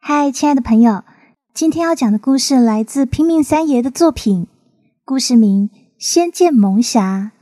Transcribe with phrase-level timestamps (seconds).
[0.00, 1.04] 嗨，亲爱的朋友，
[1.52, 4.46] 今天要讲的故事来自拼命三爷的作品，
[5.04, 7.32] 故事名《仙剑萌侠》，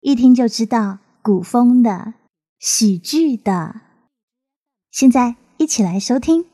[0.00, 2.14] 一听就知道古风的、
[2.58, 3.82] 喜剧的。
[4.90, 6.46] 现在一起来收听。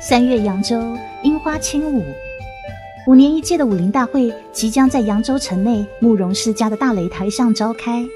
[0.00, 2.02] 三月扬州樱花轻舞，
[3.08, 8.06] 五年一届的武林大会即将在扬州城内慕容世家的大擂台上召开。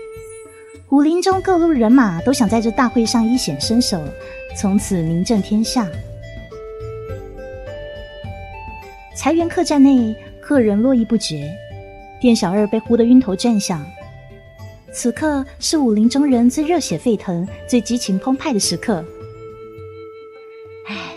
[0.91, 3.99] 武林中各路人马都想在这大会上一显身手，
[4.55, 5.89] 从此名震天下。
[9.17, 11.51] 财源客栈内客人络绎不绝，
[12.21, 13.83] 店小二被呼得晕头转向。
[14.93, 19.03] 此刻是武林中人最热血沸腾、最激情澎湃的时刻。
[20.87, 21.15] 唉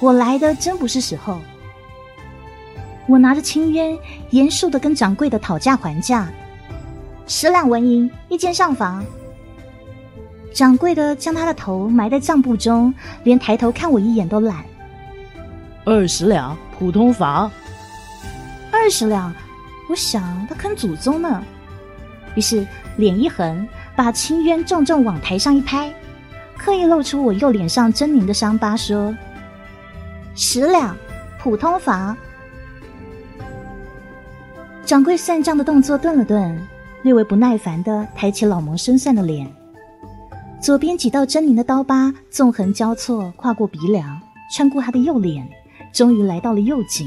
[0.00, 1.38] 我来的真不是时候。
[3.08, 3.98] 我拿着青鸢，
[4.30, 6.28] 严肃的跟掌柜的讨价还价：
[7.26, 9.02] 十两纹银一间上房。
[10.52, 12.92] 掌柜的将他的头埋在账簿中，
[13.24, 14.62] 连抬头看我一眼都懒。
[15.86, 17.50] 二十两普通房。
[18.70, 19.34] 二十两，
[19.88, 21.42] 我想他坑祖宗呢。
[22.34, 22.66] 于是
[22.98, 25.90] 脸一横，把青鸢重重往台上一拍，
[26.58, 29.16] 刻意露出我右脸上狰狞的伤疤，说。
[30.34, 30.94] 十两，
[31.40, 32.14] 普通房。
[34.88, 36.66] 掌柜算账的动作顿了顿，
[37.02, 39.46] 略微不耐烦的抬起老谋深算的脸。
[40.62, 44.18] 左边几道狰狞的刀疤纵横交错，跨过鼻梁，
[44.50, 45.46] 穿过他的右脸，
[45.92, 47.06] 终于来到了右颈，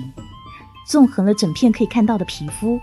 [0.87, 2.79] 纵横了整片可以看到的皮肤。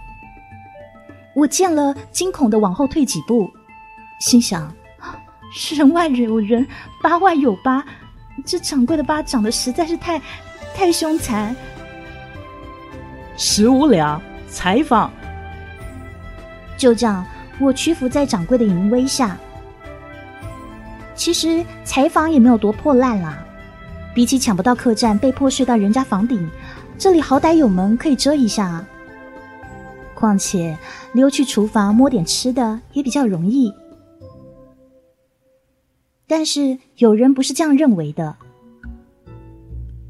[1.33, 3.49] 我见了，惊恐的往后退几步，
[4.19, 4.75] 心想：
[5.77, 6.67] 人外有人，
[7.01, 7.85] 疤外有疤。
[8.45, 10.21] 这掌柜的疤长得实在是太，
[10.75, 11.55] 太凶残。
[13.37, 15.11] 十五两，采访。
[16.77, 17.25] 就这样，
[17.61, 19.37] 我屈服在掌柜的淫威下。
[21.15, 23.45] 其实采访也没有多破烂啦，
[24.15, 26.49] 比起抢不到客栈，被迫睡到人家房顶，
[26.97, 28.85] 这里好歹有门可以遮一下。
[30.15, 30.77] 况且
[31.13, 33.73] 溜去厨房摸点吃的也比较容易。
[36.27, 38.37] 但是有人不是这样认为的。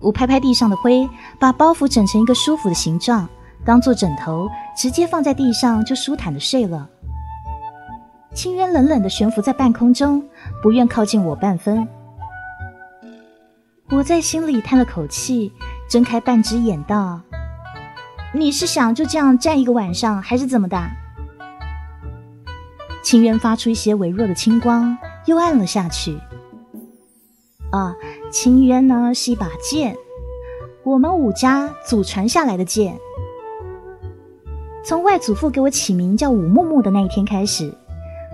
[0.01, 1.09] 我拍拍地上的灰，
[1.39, 3.29] 把包袱整成一个舒服的形状，
[3.65, 6.89] 当做枕头，直接放在地上就舒坦的睡了。
[8.35, 10.23] 青渊冷冷的悬浮在半空中，
[10.63, 11.87] 不愿靠近我半分。
[13.91, 15.53] 我在心里叹了口气，
[15.89, 17.21] 睁开半只眼道
[18.33, 20.81] ：“你是想就这样站一个晚上，还是怎么的？”
[23.03, 24.97] 青渊发出一些微弱的青光。
[25.27, 26.19] 又暗了下去。
[27.71, 27.95] 啊，
[28.33, 29.95] 青渊呢是一把剑，
[30.83, 32.99] 我们武家祖传下来的剑。
[34.89, 37.71] 从外祖父给我起名叫武木木的那一天开始，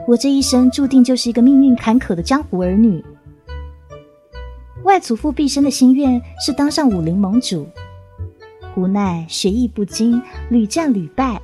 [0.07, 3.05] 我这一生注定就是一个命运坎坷的江湖儿女。
[4.85, 7.67] 外祖父毕生的心愿是当上武林盟主，
[8.77, 11.43] 无奈学艺不精，屡战屡败。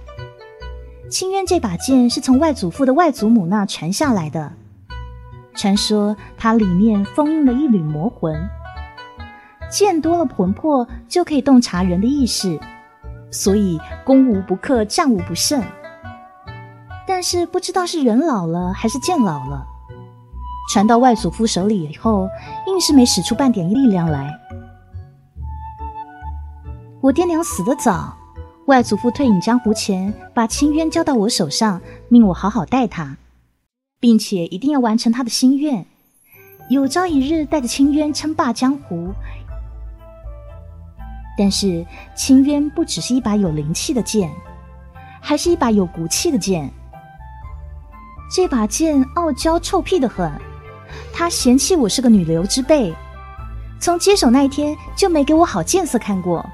[1.09, 4.53] 青渊这把剑是从外祖父的外祖母那传下来的。
[5.57, 8.41] 传说它里面封印了一缕魔魂，
[9.69, 12.61] 剑多了魂魄就可以洞察人的意识，
[13.31, 15.63] 所以攻无不克，战无不胜。
[17.07, 19.67] 但是不知道是人老了还是剑老了，
[20.73, 22.29] 传到外祖父手里以后，
[22.67, 24.39] 硬是没使出半点力量来。
[27.01, 28.17] 我爹娘死得早，
[28.67, 33.17] 外祖父退隐江湖前，把青渊交到我手上，命我好好待他。
[34.01, 35.85] 并且一定要完成他的心愿，
[36.71, 39.13] 有朝一日带着青渊称霸江湖。
[41.41, 44.31] 但是青渊不只是一把有灵气的剑，
[45.23, 46.71] 还是一把有骨气的剑。
[48.31, 50.31] 这把剑傲娇臭屁的很，
[51.15, 52.95] 他嫌弃我是个女流之辈，
[53.81, 56.45] 从接手那一天就没给我好见色看过。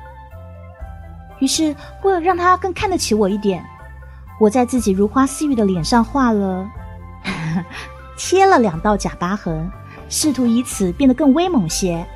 [1.40, 3.66] 于是为了让他更看得起我一点，
[4.38, 6.64] 我在自己如花似玉的脸上画了。
[8.16, 9.68] 贴了两道假疤痕，
[10.08, 12.06] 试图以此变得更威猛些。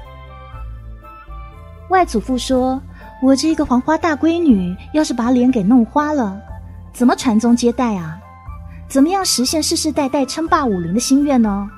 [1.90, 2.80] 外祖父说
[3.20, 6.40] ：“我这一个黄花大闺女，要是把脸给弄花了，
[6.92, 8.16] 怎么传宗接代啊？
[8.88, 11.68] 怎么样实现世世代代称霸武林的心愿呢？”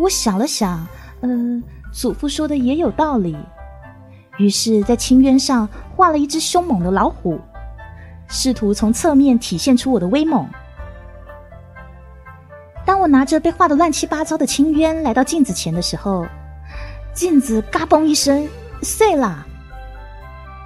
[0.00, 0.84] 我想了想，
[1.20, 3.36] 嗯，祖父说的也有道理。
[4.38, 7.40] 于是，在青渊上画了一只凶猛的老虎，
[8.26, 10.44] 试图从侧面体现出我的威猛。
[12.84, 16.26] 当我拿着被画的乱七八糟的青渊来到镜子前的时候，
[17.14, 18.46] 镜子嘎嘣一声
[18.82, 19.46] 碎了。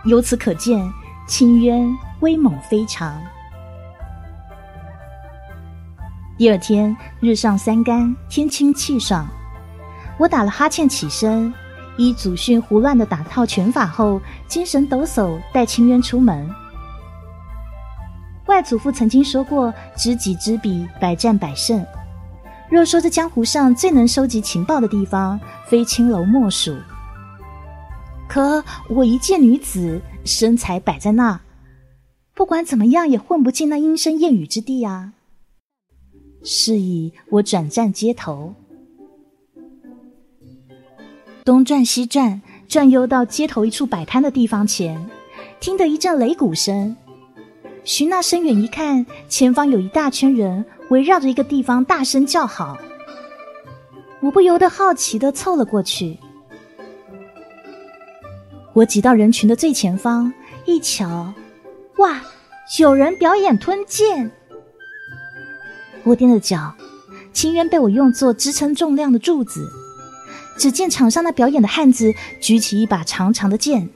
[0.05, 0.91] 由此可见，
[1.27, 1.87] 清渊
[2.21, 3.21] 威猛非常。
[6.39, 9.29] 第二天日上三竿，天清气爽，
[10.19, 11.53] 我打了哈欠起身，
[11.99, 16.49] 依祖训胡乱的打套拳法后，精神抖擞，带清渊出门。
[18.47, 21.85] 外祖父曾经说过：“知己知彼，百战百胜。”
[22.71, 26.77] 若说这江湖上最能收集情报的地方，非青楼莫属。
[28.29, 31.41] 可我一介女子，身材摆在那，
[32.35, 35.15] 不管怎么样也混不进那阴声艳语之地啊。
[36.45, 38.55] 是以，我转战街头，
[41.43, 45.09] 东转西转，转悠到街头一处摆摊的地方前，
[45.59, 46.95] 听得一阵擂鼓声。
[47.83, 52.79] 寻那声远一看，前方有一大圈人围绕着一个地方大声叫好。
[54.21, 56.19] 我不由得好奇的凑了过去。
[58.73, 60.33] 我挤到人群的最前方，
[60.65, 61.33] 一瞧，
[61.99, 62.21] 哇，
[62.79, 64.31] 有人表演吞剑！
[66.05, 66.75] 我踮着脚，
[67.33, 69.69] 清渊被我用作支撑重量的柱子。
[70.57, 73.89] 只见场上那表演的汉子举起一把长长的剑，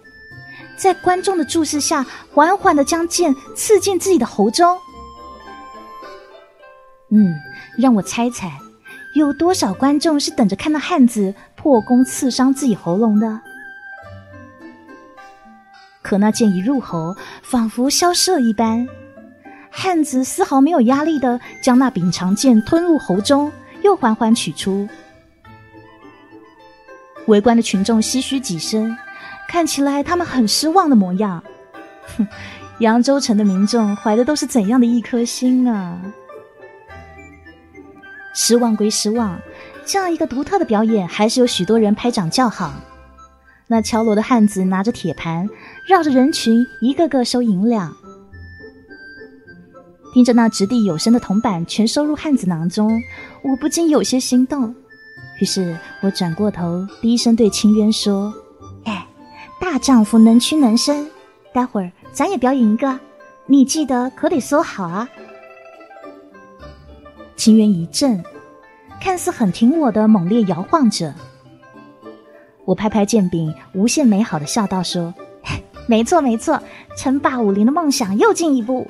[0.77, 4.79] 在观众的注视下，缓缓的将剑刺进自己的喉中。
[7.15, 7.39] 嗯，
[7.77, 8.51] 让我猜猜，
[9.15, 13.41] 有多少观众是等着看那汉子破功刺伤自己喉咙的？
[16.01, 18.89] 可那剑一入喉，仿佛消失了一般。
[19.71, 24.89] 汉子丝毫没有压力的将那柄长剑吞入喉中，又缓缓取出。
[27.27, 28.97] 围观的群众唏嘘几声，
[29.49, 31.43] 看起来他们很失望的模样。
[32.17, 32.27] 哼，
[32.81, 36.01] 扬州城的民众怀的都是怎样的一颗心啊！
[38.33, 39.39] 失望归失望，
[39.85, 42.73] 这样一个独特的表演，还是有许多人拍掌叫好。
[43.67, 45.49] 那敲锣的汉子拿着铁盘，
[45.89, 47.95] 绕着人群一个个收银两。
[50.13, 53.01] 听着那掷地有声的铜板全收入汉子囊中，
[53.43, 54.75] 我不禁有些心动。
[55.41, 58.33] 于是我转过头，低声对清渊说
[58.85, 59.07] ：“哎，
[59.59, 61.11] 大丈夫能屈能伸，
[61.55, 63.01] 待会儿咱也表演一个，
[63.47, 65.09] 你记得可得说好啊。”
[67.37, 68.23] 情缘一震，
[69.01, 71.15] 看似很挺我的，猛烈摇晃着。
[72.65, 75.13] 我拍拍剑柄，无限美好的笑道：“说，
[75.89, 76.63] 没错没错，
[76.97, 78.89] 称霸武林的梦想又进一步。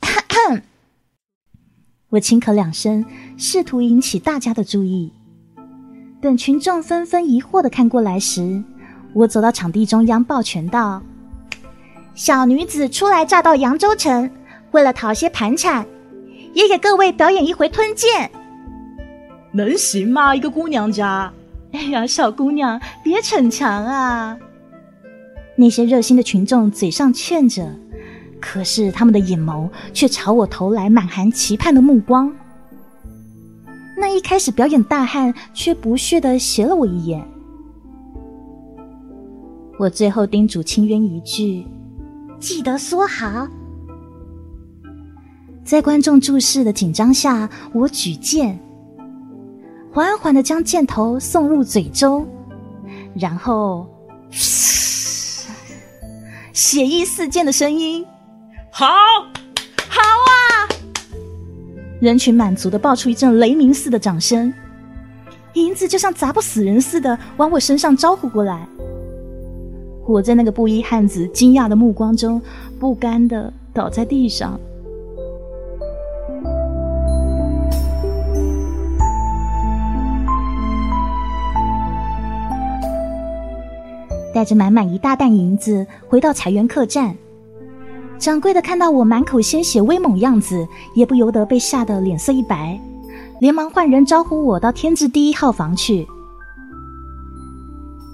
[2.10, 3.04] ”我轻咳两声，
[3.36, 5.12] 试图引起大家的注意。
[6.20, 8.62] 等群众纷纷疑惑的看过来时，
[9.12, 11.02] 我走到场地中央，抱拳道
[12.14, 14.30] ：“小女子初来乍到扬州城，
[14.70, 15.86] 为了讨些盘缠，
[16.52, 18.30] 也给各位表演一回吞剑。
[19.52, 20.34] 能行吗？
[20.34, 21.32] 一个姑娘家？”
[21.72, 24.36] 哎呀，小姑娘，别逞强啊！
[25.56, 27.76] 那些热心的群众嘴上劝着，
[28.40, 32.34] 可是他们的眼眸却朝我投来满含期盼的目光。
[33.96, 37.24] 那一开始表演大汉却不屑的斜了我一眼。
[39.78, 41.66] 我最后叮嘱清渊一句
[42.40, 43.46] ：“记得说好。”
[45.70, 48.58] 在观众注视的紧张下，我举剑。
[49.92, 52.26] 缓缓的将箭头送入嘴中，
[53.14, 53.86] 然后，
[56.52, 58.04] 血意四溅的声音，
[58.72, 58.84] 好，
[59.88, 60.66] 好啊！
[62.00, 64.52] 人群满足的爆出一阵雷鸣似的掌声，
[65.52, 68.66] 银子就像砸不死人似的往我身上招呼过来。
[70.04, 72.42] 我在那个布衣汉子惊讶的目光中，
[72.80, 74.58] 不甘的倒在地上。
[84.40, 87.14] 带着满满一大袋银子回到财源客栈，
[88.18, 92.80] 掌柜的看到我满口鲜血、威猛样子，也不由得被吓得脸色一白，
[93.38, 96.08] 连忙换人招呼我到天字第一号房去。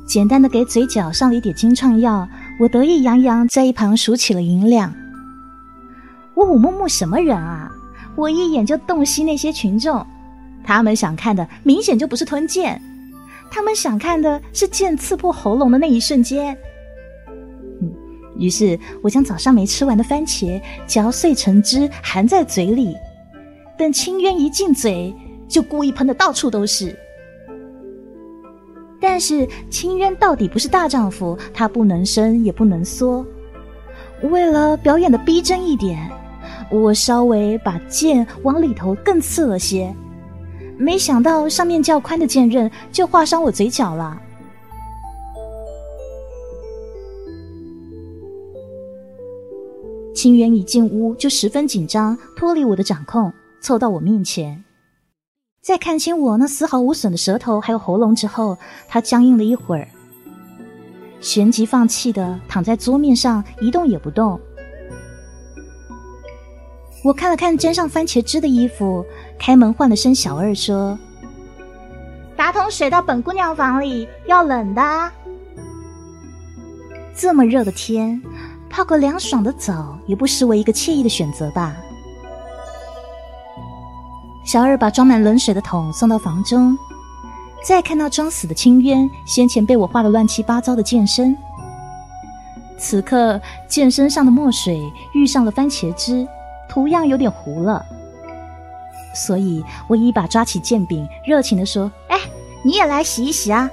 [0.05, 2.29] 简单的给嘴角上了一点金创药，
[2.59, 4.93] 我得意洋洋在一旁数起了银两。
[6.35, 7.71] 我武木木什么人啊？
[8.17, 10.05] 我一眼就洞悉那些群众，
[10.65, 12.83] 他们想看的明显就不是吞剑。
[13.51, 16.57] 他们想看的是剑刺破喉咙的那一瞬间。
[18.39, 22.95] 于是我将早上没吃完的番茄嚼碎成汁，含在嘴里。
[23.79, 25.15] 等清渊一进嘴，
[25.49, 26.95] 就故意喷的到处都是。
[29.01, 33.25] 但是清渊到底不是大丈夫，他不能伸也不能缩。
[34.23, 36.11] 为了表演的逼真一点，
[36.71, 39.95] 我稍微把剑往里头更刺了些。
[40.79, 44.21] 没想到上面较宽的剑刃就划伤我嘴角了。
[50.15, 54.65] 清源一进屋就十分紧张，脱离我的掌控，凑到我面前。
[55.61, 58.57] 在看清我那丝毫无损的舌头还有喉咙之后，
[58.89, 59.89] 他僵硬了一会儿，
[61.21, 64.41] 旋即放弃的躺在桌面上一动也不动。
[67.05, 69.05] 我看了看沾上番茄汁的衣服，
[69.39, 70.99] 开门唤了声小二说
[72.37, 75.11] ：“打桶水到本姑娘房里，要冷的。”
[77.15, 78.21] 这么热的天。
[78.69, 81.75] 泡个凉爽的澡，也不失为一个惬意的选择吧。
[84.45, 86.77] 小二把装满冷水的桶送到房中，
[87.65, 91.35] 再看到装死的青渊先前被我画的乱七八糟的剑身，
[92.77, 94.83] 此刻剑身上的墨水
[95.15, 96.27] 遇上了番茄汁，
[96.69, 97.83] 图样有点糊了。
[99.17, 102.21] 所以我一把抓起剑柄，热情的说：“哎，
[102.63, 103.71] 你也来洗一洗啊！”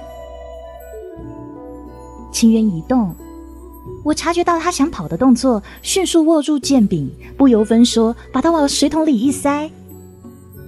[2.32, 3.14] 青渊一动。
[4.02, 9.70] 我察觉到他想跑的动作，迅速握住剑柄，不由分说把它往水桶里一塞。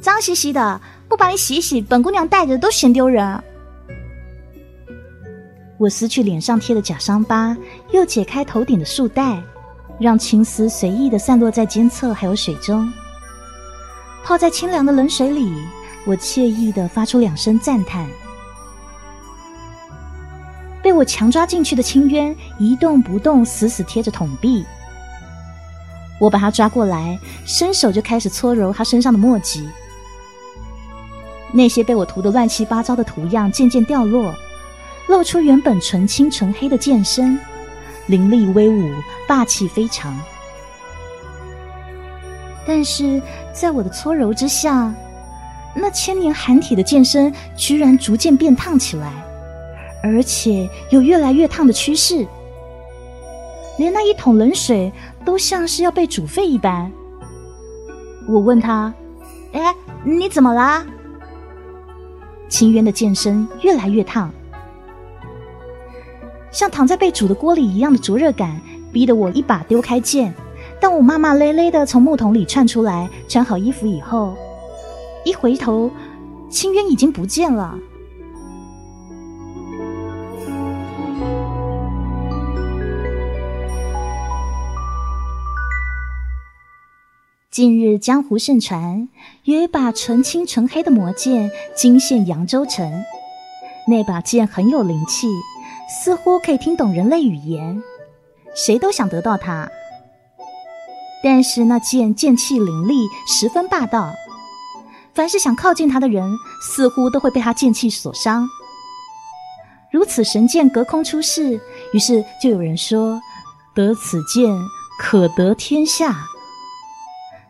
[0.00, 3.42] 脏兮兮的，不把你洗洗，本姑娘带着都嫌丢人。
[5.78, 7.56] 我撕去脸上贴的假伤疤，
[7.92, 9.42] 又解开头顶的束带，
[9.99, 12.90] 让青丝随意的散落在肩侧还有水中。
[14.26, 15.54] 泡在清凉的冷水里，
[16.04, 18.04] 我惬意的发出两声赞叹。
[20.83, 24.66] 被我强抓进去的青渊一动不动，死死贴着桶壁。
[26.18, 29.68] 我把他抓过来，伸手就开始搓揉他身上的墨迹。
[31.52, 34.35] 那些被我涂得乱七八糟的图样渐渐掉落，
[35.06, 37.38] 露出原本纯青纯黑的剑身，
[38.06, 38.92] 凌厉威武，
[39.28, 40.18] 霸气非常。
[42.66, 44.92] 但是在我的搓揉之下，
[45.75, 49.12] 那千年寒体的剑身居然逐渐变烫起来。
[50.02, 52.26] 而且有越来越烫的趋势，
[53.76, 54.92] 连那一桶冷水
[55.25, 56.92] 都像是要被煮沸一般。
[58.28, 58.92] 我问他
[59.52, 60.87] ：“哎，你怎么啦？”
[62.49, 64.30] 秦渊的剑身越来越烫，
[66.52, 68.61] 像躺在被煮的锅里一样的灼热感，
[68.92, 70.32] 逼得我一把丢开剑。
[70.80, 74.37] 当我骂骂咧咧的从木桶里窜出来，穿好衣服以后，
[75.25, 75.90] 一回头，
[76.49, 77.78] 清渊已经不见了。
[87.50, 89.09] 近日江湖盛传，
[89.45, 93.02] 有一把纯青纯黑的魔剑惊现扬州城。
[93.88, 95.26] 那把剑很有灵气，
[95.88, 97.83] 似乎可以听懂人类语言，
[98.54, 99.71] 谁都想得到它。
[101.28, 102.95] 但是那剑剑气凌厉，
[103.26, 104.14] 十分霸道，
[105.12, 108.49] 凡是想靠近他的人，似乎都会被他剑气所伤。
[109.90, 111.61] 如此神剑隔空出世，
[111.92, 113.21] 于是就有人说：
[113.75, 114.56] 得此剑，
[115.00, 116.16] 可得天下。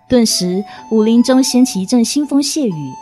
[0.09, 2.93] 顿时，武林中掀起一阵腥风血雨。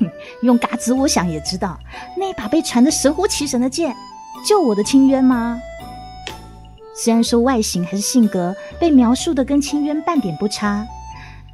[0.00, 0.08] 哼，
[0.40, 1.78] 用嘎子，我想也知道，
[2.16, 3.94] 那把被传得神乎其神的剑，
[4.48, 5.60] 就我的清渊吗？
[6.94, 10.86] 虽然说外形还是性格被描述的跟清渊半点不差，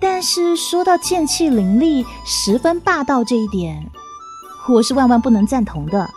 [0.01, 3.85] 但是说到剑气凌厉、十分霸道这一点，
[4.69, 6.09] 我是万万不能赞同的。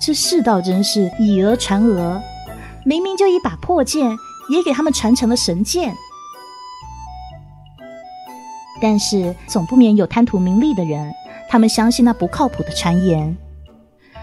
[0.00, 2.20] 这世道真是以讹传讹，
[2.84, 4.16] 明明就一把破剑，
[4.48, 5.94] 也给他们传成了神剑。
[8.80, 11.12] 但是总不免有贪图名利的人，
[11.48, 13.36] 他们相信那不靠谱的传言，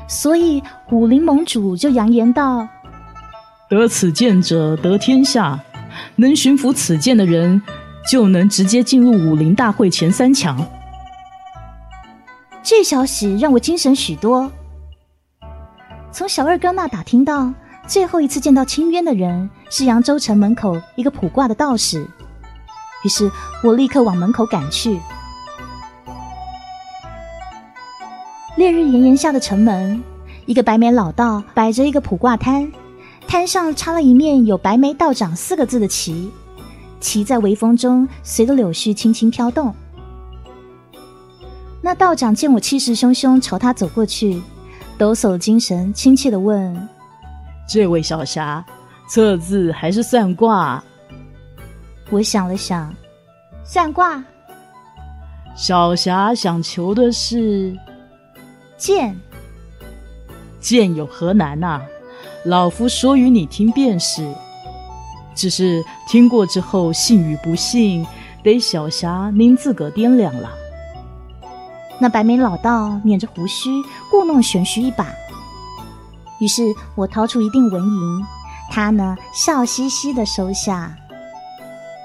[0.07, 2.65] 所以武林盟主就扬言道
[3.69, 5.59] ：“得此剑者得天下，
[6.17, 7.61] 能驯服此剑的人，
[8.09, 10.63] 就能直接进入武林大会前三强。”
[12.61, 14.51] 这消息让我精神许多。
[16.11, 17.53] 从小二哥那打听到，
[17.87, 22.07] 最后一次见到青渊的人是扬州城门口一个卜卦的道士。
[23.03, 23.29] 于是
[23.63, 24.99] 我立刻往门口赶去。
[28.57, 30.01] 烈日炎炎下的城门，
[30.45, 32.71] 一个白眉老道摆着一个卜卦摊，
[33.27, 36.31] 摊上插了一面有“白眉道长”四个字的旗，
[36.99, 39.73] 旗在微风中随着柳絮轻轻飘动。
[41.81, 44.41] 那道长见我气势汹汹朝他走过去，
[44.97, 46.89] 抖擞了精神，亲切的问
[47.69, 48.65] ：“这位小侠，
[49.07, 50.83] 测字还是算卦？”
[52.09, 52.93] 我想了想，
[53.63, 54.23] 算卦。
[55.55, 57.77] 小侠想求的是
[58.77, 59.15] 剑。
[60.59, 61.81] 剑有何难呐？
[62.45, 64.23] 老夫说与你听便是。
[65.33, 68.05] 只是听过之后，信与不信，
[68.43, 70.49] 得小侠您自个掂量了。
[71.99, 73.69] 那白眉老道捻着胡须，
[74.11, 75.07] 故弄玄虚一把。
[76.39, 76.63] 于是
[76.95, 78.25] 我掏出一锭纹银，
[78.71, 80.95] 他呢笑嘻嘻的收下。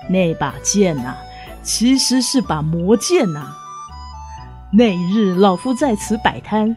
[0.09, 1.15] 那把剑呐，
[1.63, 3.55] 其实是把魔剑呐。
[4.73, 6.77] 那日，老夫在此摆摊，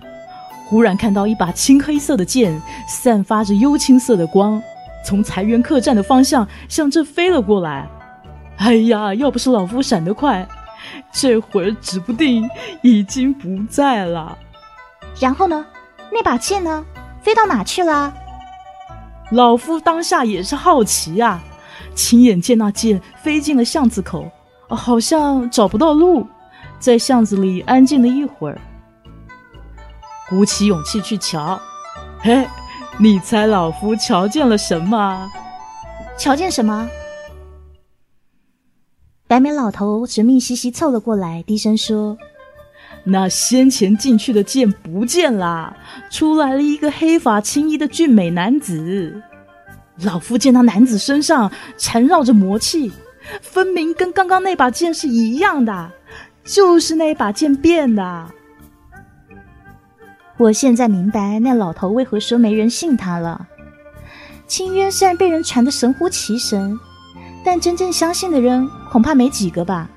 [0.74, 4.60] 忽然看到一把青黑色的剑，散发着幽青色的光，
[5.06, 7.88] 从财源客栈的方向向这飞了过来。
[8.58, 10.48] 哎呀，要不是老夫闪得快，
[11.12, 12.50] 这会儿指不定
[12.82, 14.36] 已经不在了。
[15.20, 15.64] 然后呢？
[16.12, 16.84] 那把剑呢？
[17.22, 18.12] 飞到哪去了？
[19.30, 21.40] 老夫当下也是好奇呀，
[21.94, 24.26] 亲眼见那剑飞进了巷子口，
[24.70, 26.26] 好像找不到路，
[26.80, 28.60] 在巷子里安静了一会儿，
[30.34, 31.62] 鼓起勇气去瞧。
[32.18, 32.48] 嘿，
[32.98, 35.32] 你猜老夫瞧见了什么？
[36.18, 36.90] 瞧见什么？
[39.28, 42.18] 白眉老头神秘兮兮凑了过来，低声说。
[43.04, 45.78] 那先前进去的剑不见啦，
[46.10, 49.22] 出来了一个黑发青衣的俊美男子。
[50.02, 52.92] 老夫见那男子身上缠绕着魔气，
[53.40, 55.92] 分明跟刚刚那把剑是一样的，
[56.44, 58.32] 就是那把剑变的。
[60.38, 63.48] 我现在明白那老头为何说没人信他了。
[64.48, 66.78] 清渊虽然被人传得神乎其神，
[67.46, 69.90] 但真正相信的人恐怕没几个吧。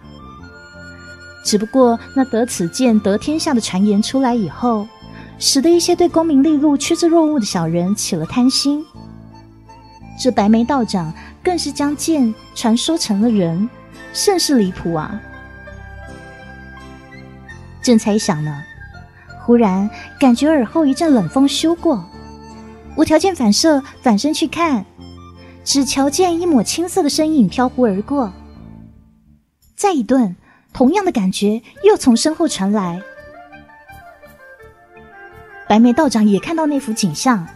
[1.45, 4.87] 只不过那得此剑得天下的传言出来以后，
[5.39, 8.85] 使得一些对功名利禄趋之若鹜的小人起了贪心。
[10.19, 11.13] 这白眉道长
[11.43, 13.69] 更是将剑传说成了人，
[14.13, 15.21] 甚是离谱啊！
[17.83, 18.63] 正猜想呢，
[19.47, 19.89] 忽然
[20.19, 22.05] 感觉耳后一阵冷风咻过，
[22.97, 24.85] 我条件反射反身去看，
[25.63, 28.33] 只瞧见一抹青色的身影飘忽而过，
[29.77, 30.35] 再一顿。
[30.73, 33.01] 同样的感觉又从身后传来，
[35.67, 37.47] 白眉道长也看到那幅景象，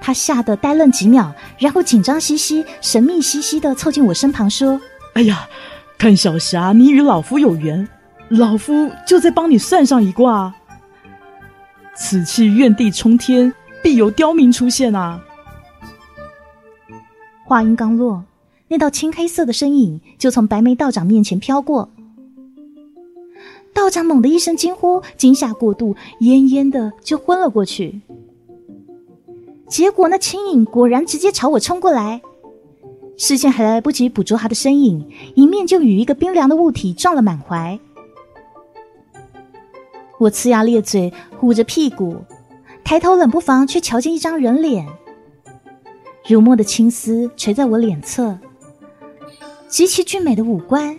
[0.00, 4.80] 他吓得呆愣几秒，然后紧张兮兮、神秘兮兮的凑近我身旁说
[5.14, 5.46] ：“哎呀，
[5.98, 7.86] 看小霞，你与老夫有缘，
[8.30, 10.52] 老夫就在帮你算上一卦。
[11.98, 15.20] 此气怨地冲天，必有刁民出现啊！”
[17.44, 18.22] 话音刚落，
[18.68, 21.88] 那道青黑色的身影就从白眉道长面前飘过。
[23.74, 28.00] 道长猛地一声惊呼，惊吓过度，奄奄的就昏了过去。
[29.68, 32.20] 结果那青影果然直接朝我冲过来，
[33.16, 37.78] 视线还来不及捕捉他的身影，迎面就与一个冰凉的物体撞了满怀。
[40.18, 42.16] 我呲牙咧嘴，捂着屁股，
[42.84, 44.86] 抬头冷不防却瞧见一张人脸，
[46.28, 48.38] 如墨的青丝垂在我脸侧，
[49.68, 50.96] 极其俊美的五官。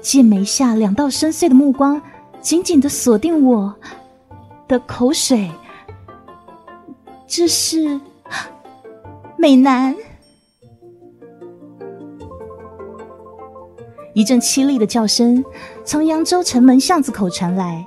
[0.00, 2.00] 剑眉下两道深邃的目光，
[2.40, 3.74] 紧紧的锁定我
[4.68, 5.50] 的口水。
[7.26, 8.00] 这是
[9.36, 9.94] 美男。
[14.18, 15.44] 一阵凄厉的叫声
[15.84, 17.86] 从扬州城门巷子口传来，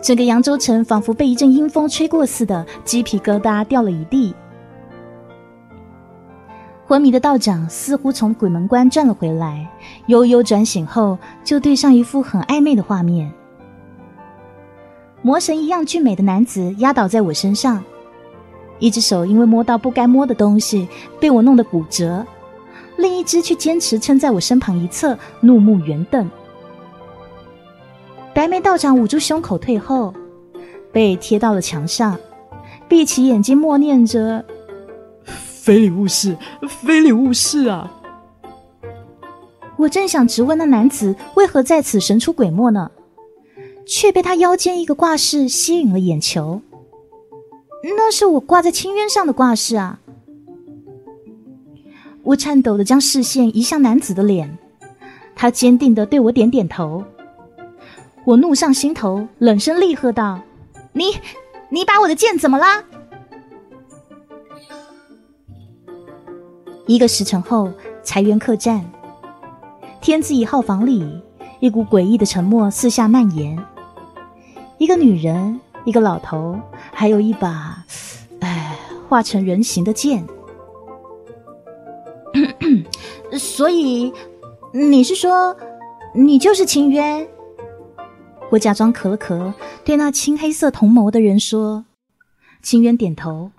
[0.00, 4.34] 整个扬州城仿佛被一阵阴风吹过似的，鸡皮疙瘩掉了一地。
[6.86, 9.68] 昏迷的道长似乎从鬼门关转了回来，
[10.06, 13.30] 悠悠转醒后，就对上一幅很暧昧的画面。
[15.20, 17.84] 魔神一样俊美的男子压倒在我身上，
[18.78, 20.88] 一只手因为摸到不该摸的东西
[21.20, 22.24] 被我弄得骨折，
[22.98, 26.28] 另一只却坚持撑在我身旁一侧，怒目圆瞪。
[28.34, 30.12] 白眉道长捂住胸口退后，
[30.92, 32.18] 背贴到了墙上，
[32.88, 34.44] 闭起眼睛默念着。
[35.24, 36.36] 非礼勿视，
[36.82, 37.92] 非礼勿视啊！
[39.76, 42.90] 我正想直问那男子为何在此神出鬼没呢，
[43.86, 46.62] 却被他腰间一个挂饰吸引了眼球。
[47.96, 50.00] 那是我挂在青渊上的挂饰啊！
[52.28, 54.58] 我颤抖的将视线移向男子的脸，
[55.34, 57.02] 他坚定的对我点点头。
[58.24, 60.38] 我怒上心头，冷声厉喝道
[60.92, 61.04] ：“你，
[61.70, 62.84] 你把我的剑怎么了？”
[66.86, 68.84] 一个时辰后，财源客栈
[70.02, 71.22] 天字一号房里，
[71.60, 73.58] 一股诡异的沉默四下蔓延。
[74.76, 76.60] 一个女人，一个老头，
[76.92, 77.82] 还有一把，
[78.40, 78.76] 哎，
[79.08, 80.26] 化成人形的剑。
[83.38, 84.12] 所以，
[84.72, 85.56] 你是说，
[86.14, 87.26] 你就是秦渊？
[88.50, 89.52] 我假装咳了咳，
[89.84, 91.84] 对那青黑色瞳眸的人说。
[92.62, 93.50] 秦渊点头。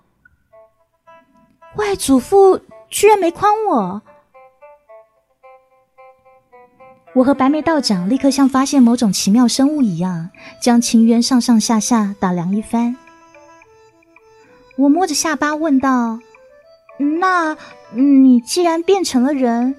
[1.75, 2.59] 外祖父。
[2.91, 4.01] 居然没诓我！
[7.13, 12.97] 我和白眉道长立刻像发现某种奇妙生物一样，将秦渊上上下下打量一番。
[14.75, 16.17] 我摸着下巴问道
[17.19, 17.55] ：“那
[17.91, 19.75] 你既然变成了人，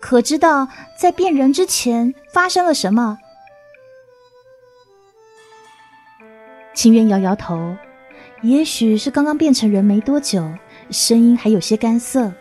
[0.00, 3.18] 可知道在变人之前发生了什么？
[6.74, 7.76] 清渊摇摇头，
[8.42, 10.52] 也许是刚刚变成人没多久，
[10.90, 12.32] 声音还有些干涩。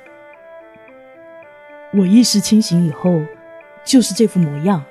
[1.93, 3.21] 我意识清醒以后，
[3.83, 4.83] 就是这副模样。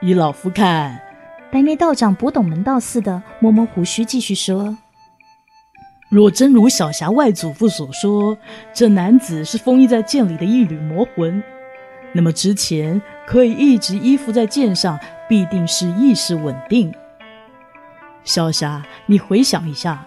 [0.00, 1.00] 依老夫看，
[1.50, 4.76] 白眉道长不懂门道似的摸摸胡须，继续说
[6.14, 8.38] ：“若真如小霞外祖父所说，
[8.72, 11.42] 这男子是封印在剑里的一缕魔魂，
[12.12, 14.96] 那么之前可以一直依附在剑上，
[15.28, 16.94] 必定是意识稳定。”
[18.22, 20.06] 小霞，你回想一下，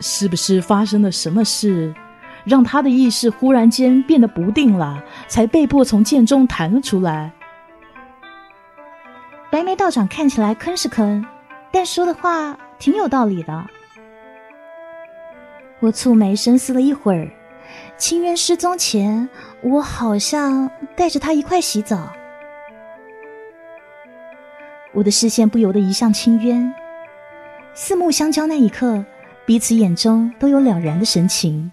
[0.00, 1.94] 是不是发生了什么事，
[2.44, 7.30] 让他的意识忽然间变得不定了，才被迫从剑中弹了出来？
[9.50, 11.22] 白眉道长看起来坑是坑，
[11.70, 13.66] 但说的话挺有道理的。
[15.84, 17.30] 我蹙眉深思了一会儿，
[17.98, 19.28] 清渊失踪前，
[19.62, 22.10] 我好像带着他一块洗澡。
[24.94, 26.74] 我的视线不由得移向清渊。
[27.74, 29.04] 四目相交那一刻，
[29.44, 31.70] 彼此眼中都有了然的神情。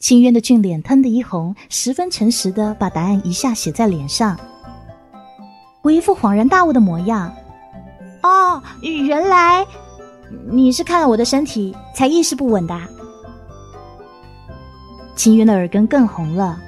[0.00, 4.36] 清渊的俊脸腾的一红，十分诚实的把答案一下写在脸上。
[5.82, 7.32] 我一副恍然大悟的模样。
[8.24, 9.64] 哦，原来
[10.50, 12.78] 你是看了我的身体才意识不稳的。
[15.16, 16.60] 清渊的耳根更红了，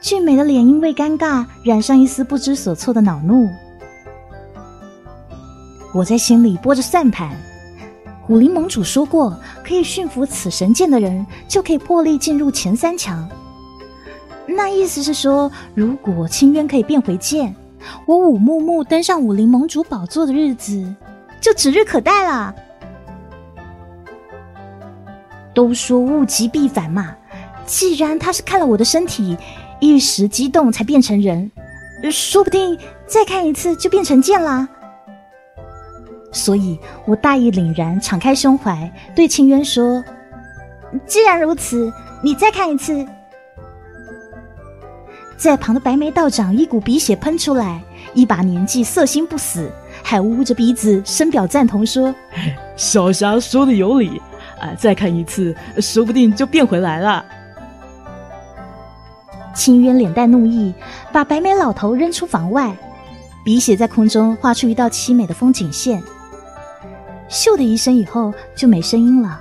[0.00, 3.48] 俊美的脸因为尴尬染上一丝不知所措的恼怒。
[5.92, 7.36] 我在心里拨着算盘，
[8.28, 13.28] 武林盟主说过，可以驯服此神剑的人，就可以破例进入前三强。
[14.46, 17.54] 那意思是说，如果清渊可以变回剑，
[18.06, 20.94] 我武木木登上武林盟主宝座的日子，
[21.40, 22.54] 就指日可待了。
[25.54, 27.16] 都说物极必反嘛，
[27.66, 29.36] 既然他是看了我的身体，
[29.80, 31.50] 一时激动才变成人，
[32.10, 34.68] 说不定再看一次就变成剑啦。
[36.32, 40.02] 所以我大义凛然，敞开胸怀，对清渊说
[41.04, 43.04] ：“既然如此，你再看一次。”
[45.36, 47.82] 在旁的白眉道长一股鼻血喷出来，
[48.14, 49.70] 一把年纪，色心不死，
[50.02, 52.14] 还捂着鼻子深表赞同说
[52.76, 54.20] ：“小霞说的有理，
[54.60, 57.24] 啊，再看一次，说不定就变回来了。”
[59.52, 60.72] 清渊脸带怒意，
[61.12, 62.74] 把白眉老头扔出房外，
[63.44, 66.02] 鼻血在空中画出一道凄美的风景线。
[67.28, 69.40] 咻的一声，以后就没声音了。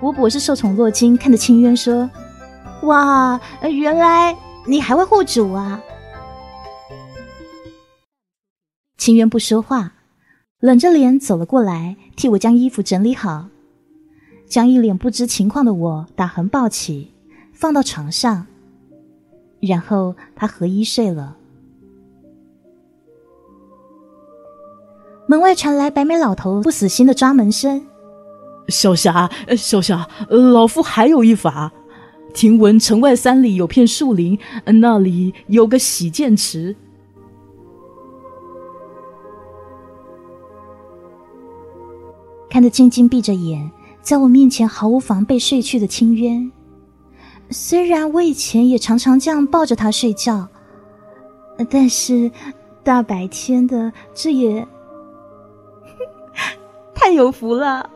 [0.00, 2.08] 吴博士受宠若惊，看着清渊说
[2.84, 5.80] ：“哇，原来你还会护主啊！”
[8.96, 9.92] 清渊不说话，
[10.60, 13.46] 冷着脸走了过来，替我将衣服整理好，
[14.44, 17.12] 将一脸不知情况的我打横抱起，
[17.52, 18.44] 放到床上，
[19.60, 21.36] 然后他合衣睡了。
[25.28, 27.86] 门外传来白眉老头不死心的抓门声。
[28.66, 31.72] 小霞，小霞，老夫还有一法。
[32.34, 36.74] 听闻城外三里有片树林，那里有个洗剑池。
[42.50, 46.50] 看着静静闭着眼，在我面前毫无防备睡去的清渊。
[47.50, 50.46] 虽然我以前也常常这样抱着他睡觉，
[51.70, 52.30] 但是
[52.82, 54.66] 大白天的，这也……
[56.94, 57.88] 太有福了！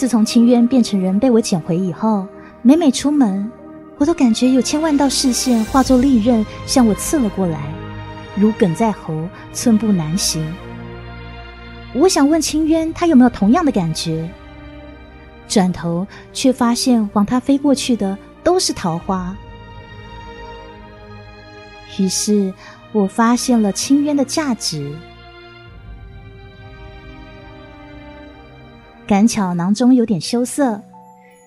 [0.00, 2.26] 自从清渊变成人被我捡回以后，
[2.62, 3.52] 每每出门，
[3.98, 7.60] 我都感觉有千万道视线化作利刃向我刺了过来，
[8.34, 10.42] 如鲠在喉，寸步难行。
[11.92, 14.26] 我想问清渊，他有没有同样的感觉？
[15.46, 19.36] 转头却发现往他飞过去的都是桃花，
[21.98, 22.54] 于是
[22.92, 24.96] 我发现了清渊的价值。
[29.10, 30.80] 赶巧囊中有点羞涩，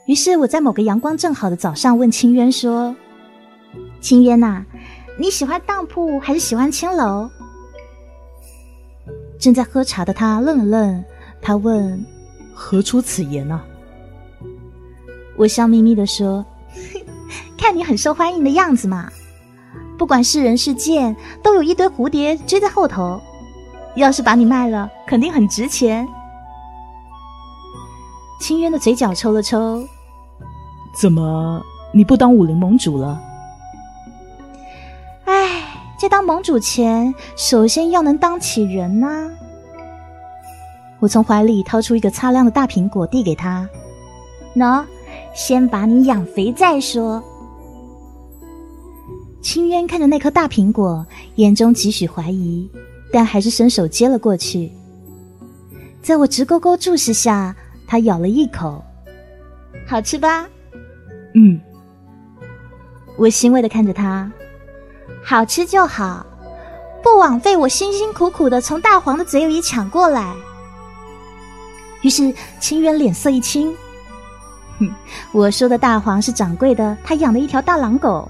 [0.06, 2.94] 于是我在某个阳光正好的早上问清渊说
[4.04, 4.66] ：“清渊呐，
[5.18, 7.30] 你喜欢当铺还是喜欢青楼？”
[9.40, 11.06] 正在喝茶的他愣了愣，
[11.42, 12.06] 他问
[12.54, 13.62] ：“何出此言呢？”
[15.40, 16.46] 我笑眯眯的说
[17.58, 19.10] ：“看你很受欢迎的样子嘛，
[19.98, 23.22] 不管是人是剑，都有一堆蝴蝶追在后头。
[23.96, 26.06] 要是把你卖了，肯定很值钱。”
[28.44, 29.88] 清渊的嘴角抽了抽，
[31.00, 33.18] 怎么你不当武林盟主了？
[35.24, 35.64] 唉，
[35.98, 39.32] 在当盟主前，首先要能当起人呐。
[41.00, 43.66] 我从怀里掏出一个擦亮的大苹果，递给他
[44.58, 44.84] ：“喏，
[45.34, 47.24] 先把你养肥再说。”
[49.42, 52.70] 清渊看着那颗大苹果，眼中几许怀疑，
[53.10, 54.70] 但还是伸手接了过去。
[56.02, 57.56] 在我直勾勾注视下，
[57.94, 58.84] 他咬了一口，
[59.88, 60.48] 好吃吧？
[61.36, 61.62] 嗯。
[63.20, 64.32] 我欣慰的看着他，
[65.24, 66.26] 好吃就好，
[67.04, 70.34] 不枉费我辛辛苦苦的从大黄的嘴里抢过来。
[72.02, 73.72] 于是清渊脸色一青，
[74.80, 74.92] 哼，
[75.32, 78.28] 我说的大黄是掌柜的他养的一条大狼狗。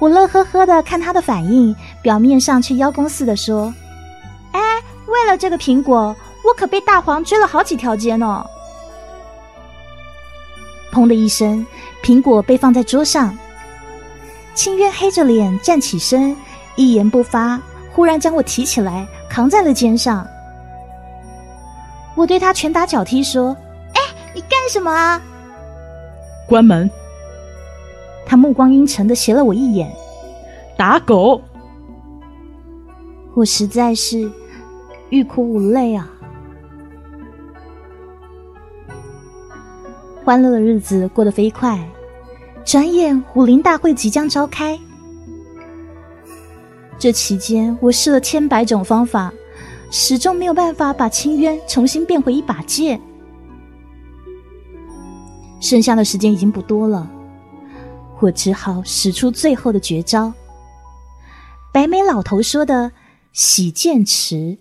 [0.00, 3.72] 我乐呵呵的看他的反应，表面上却邀功似的说
[4.50, 4.60] ：“哎，
[5.06, 6.16] 为了这个苹果，
[6.52, 8.44] 我可被大黄追了好几条街呢。”
[10.92, 11.66] 砰的一声，
[12.02, 13.36] 苹果被放在桌上。
[14.54, 16.36] 清渊黑着脸站起身，
[16.76, 17.58] 一言不发，
[17.90, 20.26] 忽然将我提起来扛在了肩上。
[22.14, 23.56] 我对他拳打脚踢说
[23.96, 24.00] ：“哎，
[24.34, 25.18] 你干什么啊？”
[26.46, 26.90] 关门。
[28.26, 29.90] 他目光阴沉的斜了我一眼，
[30.76, 31.40] 打狗。
[33.32, 34.30] 我实在是
[35.08, 36.06] 欲哭无泪啊！
[40.24, 41.76] 欢乐的日子过得飞快，
[42.64, 44.78] 转眼武林大会即将召开。
[46.96, 49.32] 这期间，我试了千百种方法，
[49.90, 53.00] 始终没有办法把清渊重新变回一把剑。
[55.60, 57.10] 剩下的时间已经不多了。
[58.20, 60.32] 我只好使出最后的绝招——
[61.74, 62.92] 白眉老头说的
[63.34, 64.58] “洗剑池”。